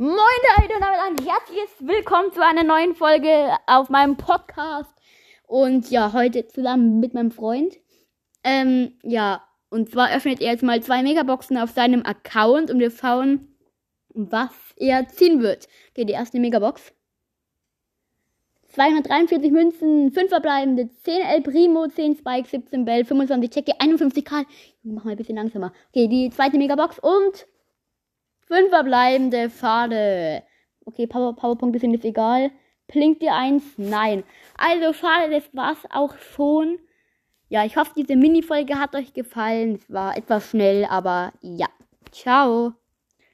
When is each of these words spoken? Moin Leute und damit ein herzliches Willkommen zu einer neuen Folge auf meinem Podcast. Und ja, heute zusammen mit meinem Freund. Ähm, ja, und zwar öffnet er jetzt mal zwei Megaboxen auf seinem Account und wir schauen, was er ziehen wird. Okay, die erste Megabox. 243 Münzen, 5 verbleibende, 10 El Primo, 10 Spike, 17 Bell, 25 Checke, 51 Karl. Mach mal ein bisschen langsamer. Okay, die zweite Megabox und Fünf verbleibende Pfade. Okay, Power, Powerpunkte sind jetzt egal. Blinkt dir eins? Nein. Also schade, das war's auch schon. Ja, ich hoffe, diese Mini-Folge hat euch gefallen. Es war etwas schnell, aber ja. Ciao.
Moin 0.00 0.14
Leute 0.14 0.74
und 0.74 0.80
damit 0.80 1.00
ein 1.00 1.26
herzliches 1.26 1.70
Willkommen 1.80 2.30
zu 2.32 2.40
einer 2.40 2.62
neuen 2.62 2.94
Folge 2.94 3.56
auf 3.66 3.88
meinem 3.88 4.16
Podcast. 4.16 4.94
Und 5.48 5.90
ja, 5.90 6.12
heute 6.12 6.46
zusammen 6.46 7.00
mit 7.00 7.14
meinem 7.14 7.32
Freund. 7.32 7.74
Ähm, 8.44 8.92
ja, 9.02 9.42
und 9.70 9.90
zwar 9.90 10.14
öffnet 10.14 10.40
er 10.40 10.52
jetzt 10.52 10.62
mal 10.62 10.80
zwei 10.84 11.02
Megaboxen 11.02 11.58
auf 11.58 11.70
seinem 11.70 12.04
Account 12.06 12.70
und 12.70 12.78
wir 12.78 12.92
schauen, 12.92 13.48
was 14.10 14.52
er 14.76 15.08
ziehen 15.08 15.42
wird. 15.42 15.66
Okay, 15.90 16.04
die 16.04 16.12
erste 16.12 16.38
Megabox. 16.38 16.92
243 18.68 19.50
Münzen, 19.50 20.12
5 20.12 20.28
verbleibende, 20.28 20.90
10 21.02 21.22
El 21.22 21.40
Primo, 21.40 21.88
10 21.88 22.18
Spike, 22.18 22.48
17 22.48 22.84
Bell, 22.84 23.04
25 23.04 23.50
Checke, 23.50 23.72
51 23.80 24.24
Karl. 24.24 24.44
Mach 24.84 25.02
mal 25.02 25.10
ein 25.10 25.16
bisschen 25.16 25.34
langsamer. 25.34 25.72
Okay, 25.88 26.06
die 26.06 26.30
zweite 26.30 26.56
Megabox 26.56 27.00
und 27.00 27.48
Fünf 28.48 28.70
verbleibende 28.70 29.50
Pfade. 29.50 30.42
Okay, 30.86 31.06
Power, 31.06 31.36
Powerpunkte 31.36 31.78
sind 31.78 31.92
jetzt 31.92 32.06
egal. 32.06 32.50
Blinkt 32.86 33.20
dir 33.20 33.34
eins? 33.34 33.62
Nein. 33.76 34.24
Also 34.56 34.94
schade, 34.94 35.30
das 35.30 35.54
war's 35.54 35.84
auch 35.90 36.16
schon. 36.16 36.78
Ja, 37.50 37.66
ich 37.66 37.76
hoffe, 37.76 37.92
diese 37.94 38.16
Mini-Folge 38.16 38.78
hat 38.78 38.94
euch 38.94 39.12
gefallen. 39.12 39.74
Es 39.74 39.92
war 39.92 40.16
etwas 40.16 40.48
schnell, 40.48 40.86
aber 40.86 41.32
ja. 41.42 41.66
Ciao. 42.10 42.72